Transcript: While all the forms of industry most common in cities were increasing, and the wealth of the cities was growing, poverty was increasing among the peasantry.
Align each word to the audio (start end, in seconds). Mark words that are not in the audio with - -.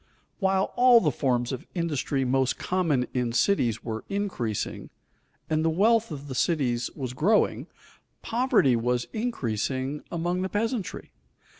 While 0.39 0.73
all 0.75 0.99
the 0.99 1.11
forms 1.11 1.51
of 1.51 1.67
industry 1.75 2.25
most 2.25 2.57
common 2.57 3.05
in 3.13 3.33
cities 3.33 3.83
were 3.83 4.03
increasing, 4.09 4.89
and 5.47 5.63
the 5.63 5.69
wealth 5.69 6.09
of 6.09 6.27
the 6.27 6.33
cities 6.33 6.89
was 6.95 7.13
growing, 7.13 7.67
poverty 8.23 8.75
was 8.75 9.05
increasing 9.13 10.01
among 10.11 10.41
the 10.41 10.49
peasantry. 10.49 11.11